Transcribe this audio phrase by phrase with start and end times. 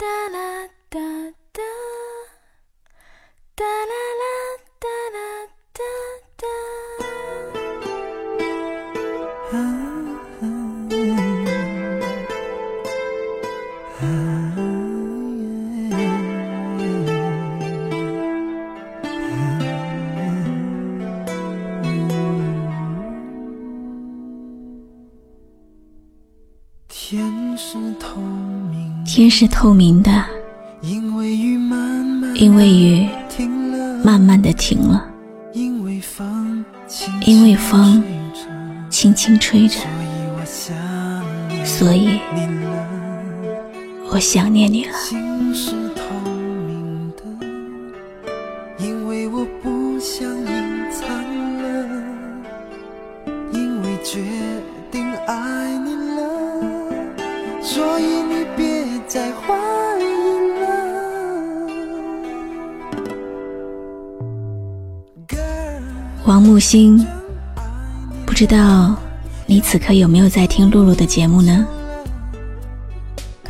[0.00, 0.39] da, da,
[29.20, 30.10] 天是透明的，
[30.80, 31.36] 因为
[32.70, 33.06] 雨
[34.02, 35.04] 慢慢的停了，
[35.52, 36.00] 因为
[37.54, 38.02] 风
[38.88, 39.78] 轻轻吹着，
[41.66, 42.18] 所以
[44.10, 45.89] 我想念你了。
[66.30, 67.04] 王木星，
[68.24, 68.94] 不知道
[69.46, 71.66] 你此刻有没有在听露露的节目呢？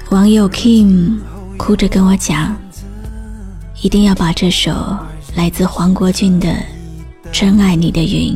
[0.08, 1.18] 网友 Kim
[1.58, 2.56] 哭着跟我讲，
[3.82, 4.72] 一定要把这首
[5.36, 6.48] 来自黄国俊的
[7.30, 8.34] 《真爱你的云》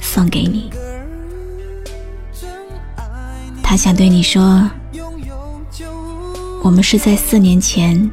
[0.00, 0.70] 送给你。
[3.62, 4.66] 他想对你说，
[6.62, 8.10] 我们是在四年前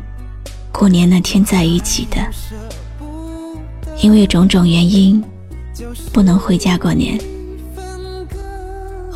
[0.73, 2.17] 过年那天在一起的，
[4.01, 5.23] 因为种种原因。
[6.11, 7.19] 不能回家过年。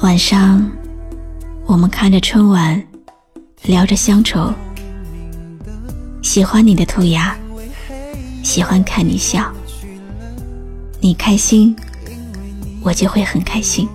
[0.01, 0.69] 晚上，
[1.65, 2.81] 我们看着春晚，
[3.63, 4.53] 聊着乡愁。
[6.21, 7.35] 喜欢你的涂鸦，
[8.43, 9.51] 喜欢看你笑。
[10.99, 11.75] 你开心，
[12.81, 13.87] 我就会很开心。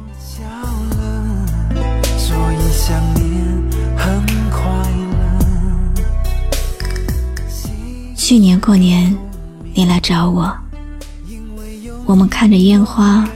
[8.17, 9.17] 去年过年，
[9.75, 10.62] 你来找我。
[12.05, 13.27] 我们看着烟花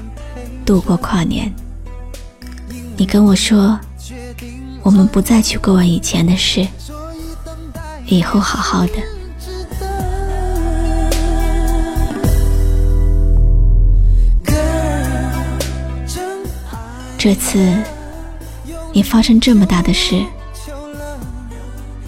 [0.65, 1.51] 度过跨年，
[2.97, 3.79] 你跟我说，
[4.83, 6.67] 我们不再去过问以前的事，
[8.07, 8.93] 以后好好的。
[17.17, 17.75] 这次
[18.93, 20.23] 你发生这么大的事，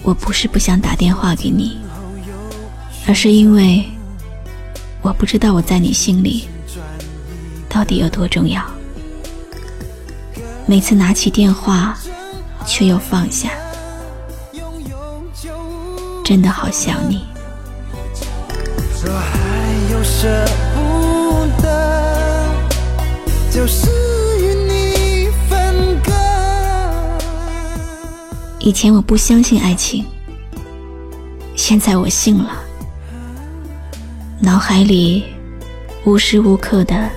[0.03, 1.77] 我不是不想打电话给你，
[3.07, 3.85] 而是因为
[5.01, 6.47] 我不知道我在你心里。
[7.67, 8.63] 到底有多重要？
[10.65, 11.97] 每次拿起电话，
[12.65, 13.49] 却又放下，
[16.23, 17.25] 真的好想你。
[28.59, 30.05] 以前我不相信爱情，
[31.55, 32.68] 现在我信了。
[34.41, 35.23] 脑海里
[36.05, 37.09] 无时无刻的。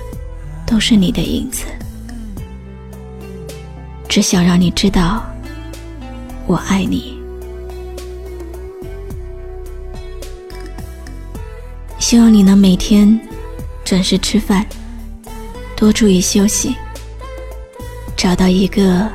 [0.64, 1.66] 都是你的影子，
[4.08, 5.22] 只想让你知道，
[6.46, 7.20] 我爱你。
[11.98, 13.20] 希望你能每天
[13.84, 14.64] 准时吃饭，
[15.76, 16.74] 多注意休息，
[18.16, 19.06] 找到一个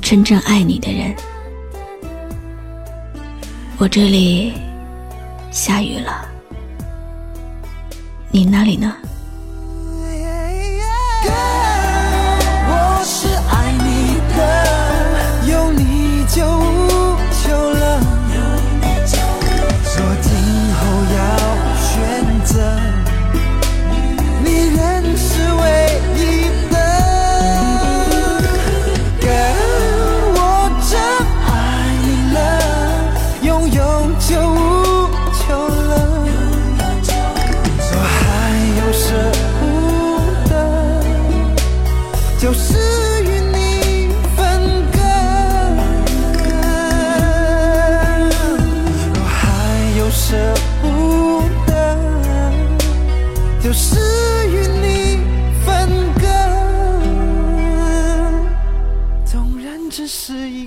[0.00, 1.12] 真正爱你的人。
[3.78, 4.52] 我这里
[5.50, 6.24] 下雨了，
[8.36, 8.94] 你那里呢？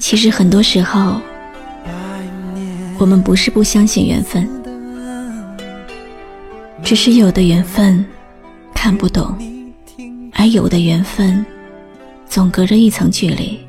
[0.09, 1.21] 其实很多时候，
[2.97, 4.49] 我们不是不相信缘分，
[6.83, 8.03] 只是有的缘分
[8.73, 9.37] 看不懂，
[10.33, 11.45] 而有的缘分
[12.25, 13.59] 总隔着一层距离，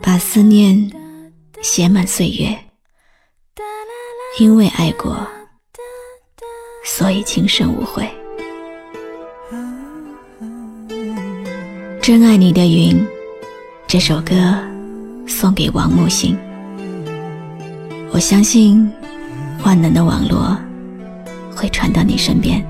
[0.00, 0.90] 把思念
[1.60, 2.58] 写满岁月。
[4.38, 5.28] 因为爱过，
[6.86, 8.08] 所以今生无悔。
[12.00, 13.06] 真爱你的云。
[13.88, 14.34] 这首歌
[15.26, 16.36] 送给王木星。
[18.12, 18.86] 我相信
[19.64, 20.54] 万能的网络
[21.56, 22.62] 会传到你身边。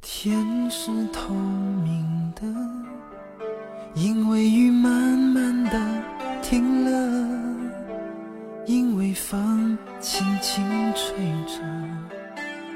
[0.00, 0.38] 天
[0.70, 1.34] 是透
[1.84, 2.46] 明的，
[4.00, 5.80] 因为雨慢慢的
[6.40, 7.28] 停了，
[8.64, 10.64] 因为风轻轻
[10.94, 11.16] 吹
[11.48, 11.60] 着，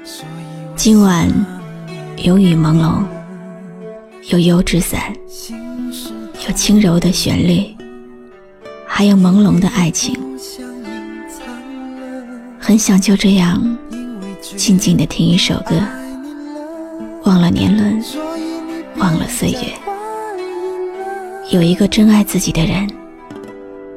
[0.03, 1.29] 所以今晚
[2.17, 3.01] 有雨朦胧，
[4.29, 5.15] 有油纸伞，
[6.45, 7.63] 有轻柔的旋律。
[8.85, 10.13] 还有朦胧的爱情，
[12.59, 13.77] 很想就这样
[14.57, 15.81] 静静的听一首歌，
[17.23, 18.03] 忘了年轮，
[18.97, 19.73] 忘了岁月，
[21.49, 22.85] 有一个真爱自己的人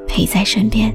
[0.07, 0.95] 陪在身边。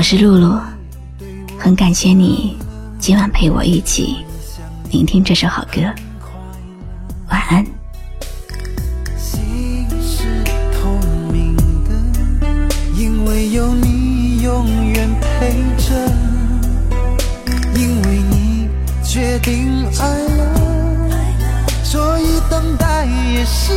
[0.00, 0.58] 我是露露，
[1.58, 2.56] 很感谢你
[2.98, 4.24] 今晚陪我一起
[4.90, 5.82] 聆听这首好歌，
[7.28, 7.62] 晚安。
[9.18, 10.42] 心是
[10.72, 10.90] 透
[11.30, 11.54] 明
[11.84, 15.94] 的，因为有你永远陪着，
[17.74, 18.70] 因为你
[19.04, 21.10] 决定爱了，
[21.84, 23.04] 所以等待
[23.34, 23.74] 也是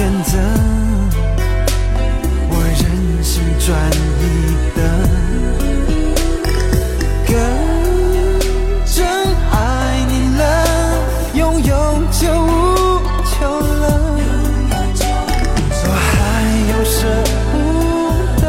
[0.00, 0.32] 选择，
[2.48, 3.68] 我任性专
[4.18, 4.22] 一
[4.74, 4.80] 的，
[7.26, 7.30] 更
[8.86, 8.96] 真
[9.52, 9.54] 爱
[10.08, 10.42] 你了，
[11.34, 11.72] 拥有
[12.12, 12.48] 就无
[13.26, 13.30] 求
[13.60, 13.84] 了，
[15.84, 16.16] 我还
[16.70, 16.96] 有舍
[17.52, 17.54] 不
[18.40, 18.42] 得，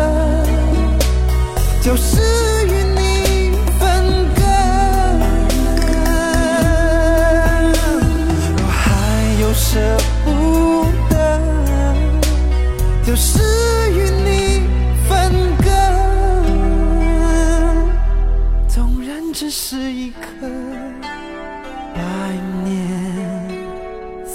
[1.82, 2.31] 就是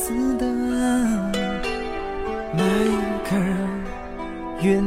[0.06, 0.47] 似的
[2.55, 2.62] 迈
[3.25, 3.35] 克，
[4.62, 4.81] 愿